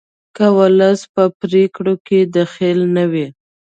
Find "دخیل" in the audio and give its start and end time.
2.37-2.79